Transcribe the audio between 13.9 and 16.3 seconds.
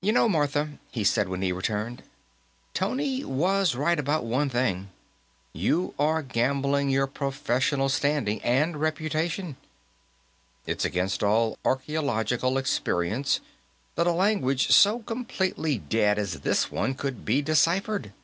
that a language so completely dead